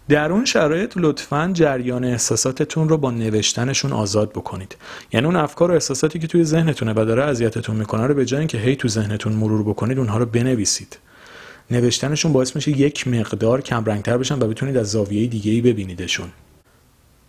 [0.08, 4.76] در اون شرایط لطفا جریان احساساتتون رو با نوشتنشون آزاد بکنید.
[5.12, 8.38] یعنی اون افکار و احساساتی که توی ذهنتونه و داره اذیتتون می‌کنه رو به جای
[8.38, 10.98] اینکه هی تو ذهنتون مرور بکنید اونها رو بنویسید.
[11.70, 16.28] نوشتنشون باعث میشه یک مقدار کم رنگتر بشن و بتونید از زاویه دیگه ای ببینیدشون.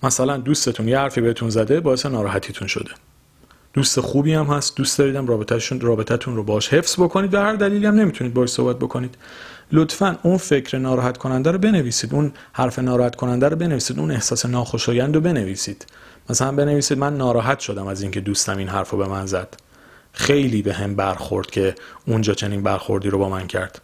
[0.03, 2.91] مثلا دوستتون یه حرفی بهتون زده باعث ناراحتیتون شده.
[3.79, 4.75] دوست خوبی هم هست.
[4.75, 7.31] دوست داریدم رابطهشون رابطتون رو باش حفظ بکنید.
[7.31, 9.15] به هر دلیلی هم نمی‌تونید باش صحبت بکنید.
[9.71, 12.13] لطفا اون فکر ناراحت کننده رو بنویسید.
[12.13, 13.99] اون حرف ناراحت کننده رو بنویسید.
[13.99, 15.85] اون احساس ناخوشایند رو بنویسید.
[16.29, 19.57] مثلا بنویسید من ناراحت شدم از اینکه دوستم این حرف رو به من زد.
[20.13, 21.75] خیلی به هم برخورد که
[22.07, 23.81] اونجا چنین برخوردی رو با من کرد.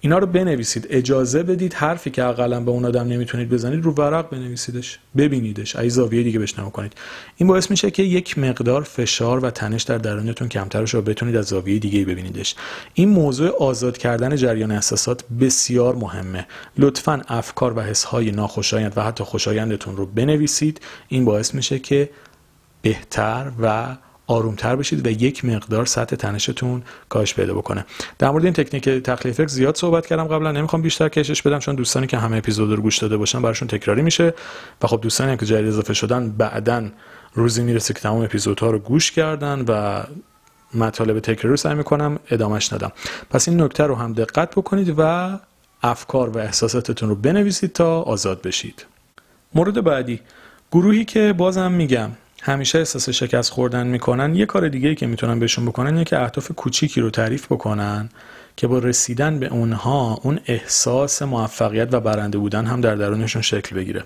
[0.00, 0.86] اینا رو بنویسید.
[0.90, 4.98] اجازه بدید حرفی که اقلا به اون آدم نمی‌تونید بزنید رو ورق بنویسیدش.
[5.16, 5.76] ببینیدش.
[5.76, 6.92] ای زاویه دیگه بهش کنید.
[7.36, 11.36] این باعث میشه که یک مقدار فشار و تنش در درونتون کمتر بشه و بتونید
[11.36, 12.54] از زاویه دیگه ببینیدش.
[12.94, 16.46] این موضوع آزاد کردن جریان احساسات بسیار مهمه.
[16.78, 20.80] لطفا افکار و حسهای ناخوشایند و حتی خوشایندتون رو بنویسید.
[21.08, 22.10] این باعث میشه که
[22.82, 27.84] بهتر و آرومتر بشید و یک مقدار سطح تنشتون کاهش پیدا بکنه.
[28.18, 30.52] در مورد این تکنیک تخلیه فکر زیاد صحبت کردم قبلا.
[30.52, 34.02] نمی‌خوام بیشتر کشش بدم چون دوستانی که همه اپیزود رو گوش داده باشن براشون تکراری
[34.02, 34.34] میشه.
[34.82, 36.88] و خب دوستانی که جدید اضافه شدن بعدا
[37.34, 40.02] روزی می‌رسه که تمام اپیزودها رو گوش کردن و
[40.74, 42.92] مطالب تکراری رو سعی می‌کنم ادامش ندم.
[43.30, 45.30] پس این نکته رو هم دقت بکنید و
[45.82, 48.86] افکار و احساساتتون رو بنویسید تا آزاد بشید.
[49.54, 50.20] مورد بعدی.
[50.72, 52.10] گروهی که بازم میگم
[52.42, 54.34] همیشه احساس شکست خوردن می‌کنن.
[54.34, 58.08] یه کار دیگه که می‌تونن بهشون بکنن اینه که اهداف کوچیکی رو تعریف بکنن.
[58.56, 63.76] که با رسیدن به اونها اون احساس موفقیت و برنده بودن هم در درونشون شکل
[63.76, 64.04] بگیره.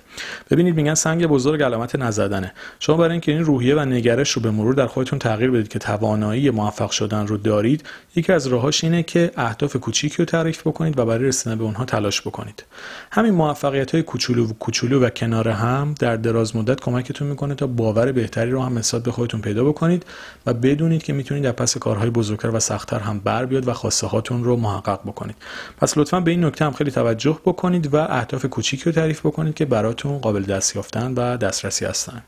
[0.50, 2.52] ببینید میگن سنگ بزرگ علامت نزدنه.
[2.78, 5.78] شما برای اینکه این روحیه و نگرش رو به مرور در خودتون تغییر بدید که
[5.78, 7.84] توانایی موفق شدن رو دارید
[8.16, 11.84] یکی از راهاش اینه که اهداف کوچیکی رو تعریف بکنید و برای رسیدن به اونها
[11.84, 12.64] تلاش بکنید.
[13.12, 17.66] همین موفقیت های کوچولو و کوچولو و کنار هم در دراز مدت کمکتون می‌کنه تا
[17.66, 20.06] باور بهتری رو هم نسبت به خودتون پیدا بکنید
[20.46, 24.06] و بدونید که می‌تونید در پس کارهای بزرگتر و سختتر هم بر بیاد و خواسته
[24.06, 25.36] هاتون رو محقق بکنید.
[25.76, 29.54] پس لطفا به این نکته هم خیلی توجه بکنید و اهداف کوچیکی رو تعریف بکنید
[29.54, 32.22] که براتون قابل دست یافتن و دسترسی هستن.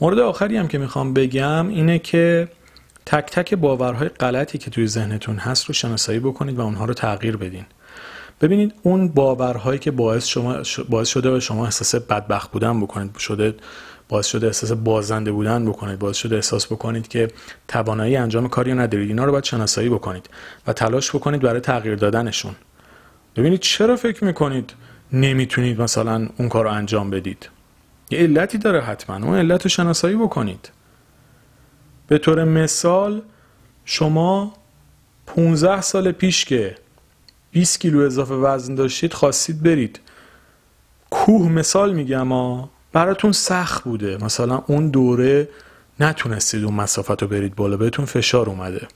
[0.00, 2.48] مورد آخری هم که می‌خوام بگم اینه که
[3.06, 7.36] تک تک باورهای غلطی که توی ذهنتون هست رو شناسایی بکنید و اونها رو تغییر
[7.36, 7.64] بدین.
[8.40, 10.56] ببینید اون باورهایی که باعث شما
[10.88, 13.54] باعث شده به شما احساس بدبخت بودن بکنید شده
[14.08, 17.28] باعث شده احساس بازنده بودن بکنید باعث شده احساس بکنید که
[17.68, 19.08] توانایی انجام کاری ندارید.
[19.08, 20.30] اینا رو باید شناسایی بکنید
[20.66, 22.54] و تلاش بکنید برای تغییر دادنشون.
[23.36, 24.74] ببینید چرا فکر می‌کنید
[25.12, 27.48] نمی‌تونید مثلا اون کار رو انجام بدید؟
[28.10, 29.26] یه علتی داره حتما.
[29.26, 30.70] اون علت رو شناسایی بکنید.
[32.08, 33.22] به طور مثال
[33.84, 34.52] شما
[35.26, 36.74] 15 سال پیش که
[37.50, 40.00] 20 کیلو اضافه وزن داشتید خواستید برید.
[41.10, 42.32] کوه مثال میگم
[42.96, 44.24] براتون سخت بوده.
[44.24, 45.48] مثلا اون دوره
[46.00, 48.88] نتونستید اون مسافت رو برید بالا بهتون فشار اومده.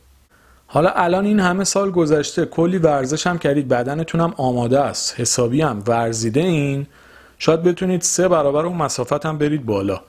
[0.67, 5.63] حالا الان این همه سال گذشته کلی ورزش هم کردید بدنتون هم آماده است حسابی
[5.63, 6.87] هم ورزیده این.
[7.39, 10.01] شاید بتونید سه برابر اون مسافت هم برید بالا.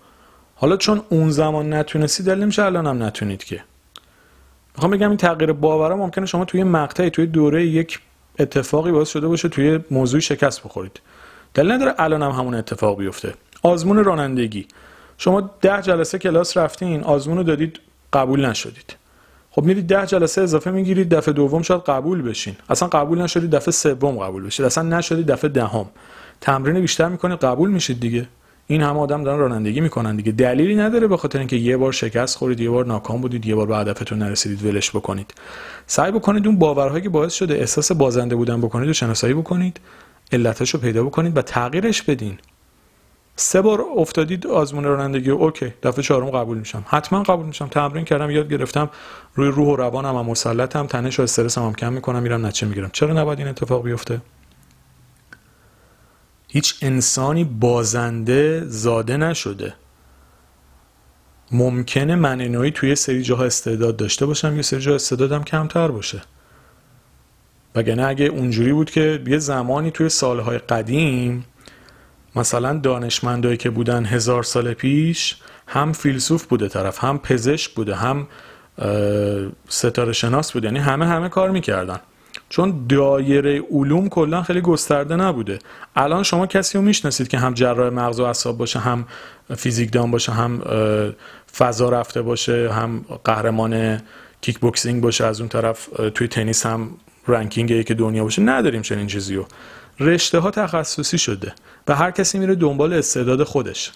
[0.56, 3.64] حالا چون اون زمان نتونستید دلیل نمیشه الان هم نتونید که.
[4.76, 8.00] می‌خوام بگم این تغییر باورا ممکنه شما توی مقطعی توی دوره یک
[8.40, 11.00] اتفاقی باعث شده باشه توی موضوع شکست بخورید.
[11.54, 13.34] دلیل نداره الان هم همون اتفاق بیفته.
[13.62, 14.68] آزمون رانندگی.
[15.18, 17.80] شما ده جلسه کلاس رفتین آزمون رو دادید
[18.14, 18.96] قبول نشدید.
[19.52, 22.56] خب میرید ده جلسه اضافه می‌گیرید دفعه دوم شاید قبول بشین.
[22.70, 24.66] اصلا قبول نشدید دفعه سوم قبول بشید.
[24.66, 25.86] اصلا نشدید دفعه دهم.
[26.42, 28.28] تمرین بیشتر می‌کنید قبول میشید دیگه.
[28.68, 30.32] این همه آدم دارن رانندگی می‌کنن دیگه.
[30.32, 33.68] دلیلی نداره به خاطر اینکه یه بار شکست خورید یه بار ناکام بودید یه بار
[33.68, 35.34] به هدفتون نرسیدید ولش بکنید.
[35.88, 39.80] سعی بکنید اون باورهایی که باعث شده احساس بازنده بودن بکنید و شناسایی بکنید
[40.32, 42.38] علتش پیدا بکنید و تغییرش بدین.
[43.42, 46.86] سه بار افتادید آزمون رانندگی اوکی دفعه چهارم قبول میشم.
[46.88, 47.68] حتما قبول میشم.
[47.68, 48.90] تمرین کردم یاد گرفتم.
[49.36, 50.88] روی روح و روانم هم مسلطم.
[50.88, 52.90] تنش و استرسم هم کم می‌کنم میرم نچه می‌گیرم.
[52.94, 54.22] چرا نباید این اتفاق بیفته؟
[56.48, 59.74] هیچ انسانی بازنده زاده نشده.
[61.52, 66.22] ممکنه من نوعی توی سری جاها استعداد داشته باشم یه سری جاها استعدادم کمتر باشه.
[67.76, 71.46] وگرنه اگه اونجوری بود که یه زمانی توی سالهای قدیم
[72.36, 75.36] مثلا دانشمندایی که بودن هزار سال پیش
[75.68, 78.28] هم فیلسوف بوده طرف هم پزشک بوده هم
[79.68, 82.00] ستاره شناس بوده یعنی همه همه کار می‌کردن.
[82.50, 85.60] چون دایره علوم کلا خیلی گسترده نبوده.
[85.96, 89.06] الان شما کسی رو می‌شناسید که هم جراح مغز و اعصاب باشه هم
[89.56, 90.62] فیزیکدان باشه هم
[91.58, 94.02] فضا رفته باشه هم قهرمان
[94.42, 96.90] کیک بوکسینگ باشه از اون طرف توی تنیس هم
[97.28, 98.42] ranking یک دنیا باشه.
[98.42, 99.46] نداریم چنین چیزی رو
[100.02, 101.54] رشته ها تخصصی شده
[101.88, 103.92] و هر کسی میره دنبال استعداد خودش.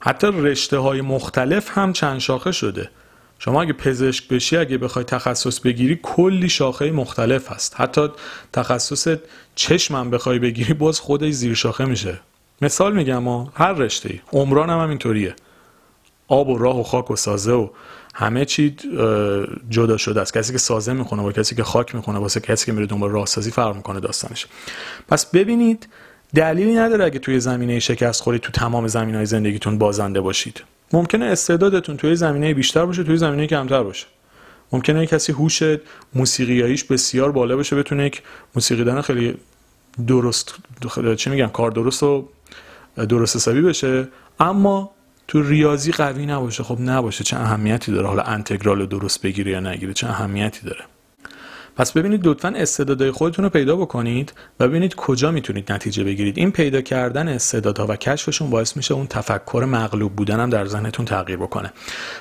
[0.00, 2.90] حتی رشته های مختلف هم چند شاخه شده.
[3.38, 7.80] شما اگه پزشک بشی اگه بخوای تخصص بگیری کلی شاخه مختلف هست.
[7.80, 8.08] حتی
[8.52, 9.16] تخصص
[9.54, 12.20] چشمم بخوای بگیری باز خودش زیر شاخه میشه.
[12.62, 15.34] مثال میگم ما هر رشته ای عمران هم, هم اینطوریه
[16.28, 17.68] آب و راه و خاک و سازه و
[18.20, 18.76] همه چی
[19.70, 20.38] جدا شده است.
[20.38, 23.50] کسی که سازه می‌خونه با کسی که خاک می‌خونه واسه کسی که میره دنبال راهسازی
[23.50, 24.46] فرق می‌کنه داستانش.
[25.08, 25.88] پس ببینید
[26.34, 30.62] دلیلی نداره اگه توی زمینه شکست خورید تو تمام زمین های زندگیتون بازنده باشید.
[30.92, 34.06] ممکنه استعدادتون توی زمینه بیشتر باشه توی زمینه کمتر باشه.
[34.72, 35.62] ممکنه کسی هوش
[36.14, 38.22] موسیقیاییش بسیار بالا باشه بتونه یک
[38.54, 39.34] موسیقیدان خیلی
[40.06, 40.54] درست
[41.16, 42.28] چی میگن کار درست و
[43.08, 44.08] درست حسابی بشه.
[44.40, 44.90] اما
[45.28, 46.62] تو ریاضی قوی نباشه.
[46.62, 47.24] خب نباشه.
[47.24, 50.84] چه اهمیتی داره حالا انتگرال درست بگیره یا نگیره چه اهمیتی داره؟
[51.76, 56.38] پس ببینید لطفا استعدادهای خودتون رو پیدا بکنید و ببینید کجا می‌تونید نتیجه بگیرید.
[56.38, 61.04] این پیدا کردن استعدادها و کشفشون باعث میشه اون تفکر مغلوب بودن هم در ذهنتون
[61.04, 61.72] تغییر بکنه.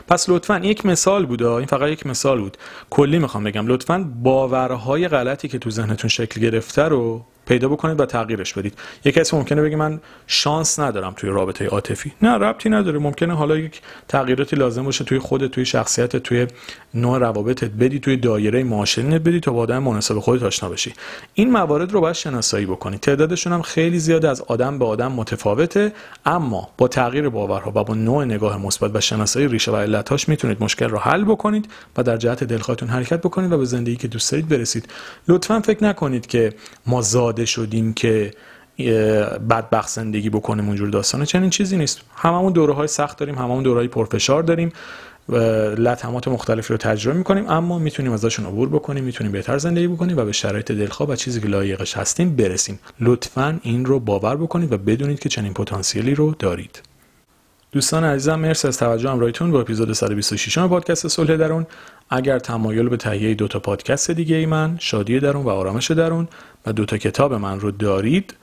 [0.07, 2.57] پس لطفا یک مثال بود این فقط یک مثال بود.
[2.89, 3.67] کلی می‌خوام بگم.
[3.67, 8.73] لطفا باورهای غلطی که تو ذهنتون شکل گرفته رو پیدا بکنید و تغییرش بدید.
[9.05, 12.11] یه کسی ممکنه بگه من شانس ندارم توی رابطه عاطفی.
[12.21, 12.99] نه ربطی نداره.
[12.99, 16.47] ممکنه حالا یک تغییراتی لازم باشه توی خودت توی شخصیت توی
[16.93, 17.69] نوع روابطت.
[17.69, 20.93] بدی توی دایره معاشرینت بدی تا با آدم مناسب خودت آشنا بشی.
[21.33, 25.91] این موارد رو باید شناسایی بکنید تعدادشون هم خیلی زیاد از آدم به آدم متفاوته
[26.25, 30.63] اما با تغییر باورها و با نوع نگاه مثبت و شناسایی ریشه و علتاش می‌تونید
[30.63, 34.31] مشکل رو حل بکنید و در جهت دلخواهتون حرکت بکنید و به زندگی که دوست
[34.31, 34.89] دارید برسید.
[35.27, 36.53] لطفا فکر نکنید که
[36.85, 37.01] ما
[37.37, 38.31] زاده شدیم که
[39.49, 41.25] بدبخت زندگی بکنیم اونجور داستانه.
[41.25, 42.01] چنین چیزی نیست.
[42.15, 44.71] هممون دوره های سخت داریم هممون دوره های پرفشار داریم
[45.77, 50.25] لطمات مختلفی رو تجربه می‌کنیم اما می‌تونیم ازشون عبور بکنیم می‌تونیم بهتر زندگی بکنیم و
[50.25, 52.79] به شرایط دلخواه و چیزی که لایقش هستیم برسیم.
[52.99, 56.81] لطفا این رو باور بکنید و بدونید که چنین پتانسیلی رو دارید.
[57.71, 61.65] دوستان عزیزم مرسی از توجه همراهیتون با اپیزود 126 پادکست صلح درون.
[62.09, 66.27] اگر تمایل به تهیه دو تا پادکست دیگه ای من شادی درون و آرامش درون
[66.65, 68.33] و دو تا کتاب من رو دارید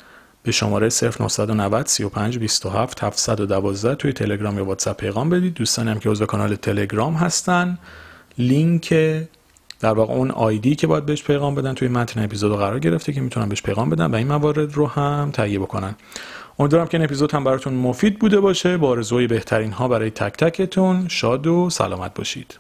[0.43, 5.55] به شماره 0990 35 27 712 توی تلگرام یا واتساپ پیغام بدید.
[5.55, 7.79] دوستانی هم که عضو کانال تلگرام هستن
[8.39, 8.95] لینک
[9.81, 13.21] در واقع اون آیدی که باید بهش پیغام بدن توی متن اپیزود قرار گرفته که
[13.21, 15.95] می‌تونن بهش پیغام بدن و این موارد رو هم تهیه بکنن.
[16.59, 18.77] امیدوارم که این اپیزود هم براتون مفید بوده باشه.
[18.77, 22.59] با آرزوی بهترین ها برای تک تکتون شاد و سلامت باشید.